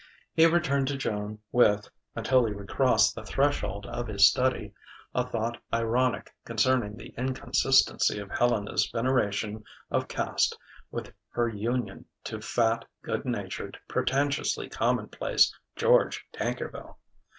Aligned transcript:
He 0.33 0.47
returned 0.47 0.87
to 0.87 0.97
Joan 0.97 1.37
with 1.51 1.87
until 2.15 2.43
he 2.47 2.53
recrossed 2.53 3.13
the 3.13 3.23
threshold 3.23 3.85
of 3.85 4.07
his 4.07 4.25
study 4.25 4.73
a 5.13 5.23
thought 5.27 5.61
ironic 5.71 6.33
concerning 6.43 6.97
the 6.97 7.13
inconsistency 7.19 8.17
of 8.17 8.31
Helena's 8.31 8.89
veneration 8.91 9.63
of 9.91 10.07
caste 10.07 10.57
with 10.89 11.13
her 11.29 11.47
union 11.47 12.05
to 12.23 12.41
fat, 12.41 12.83
good 13.03 13.25
natured, 13.25 13.77
pretentiously 13.87 14.67
commonplace 14.69 15.53
George 15.75 16.25
Tankerville. 16.33 16.97